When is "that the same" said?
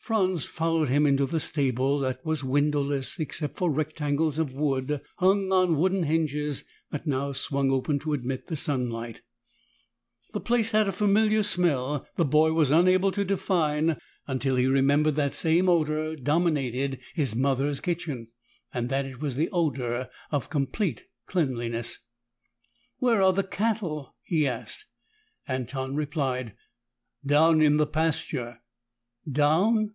15.16-15.68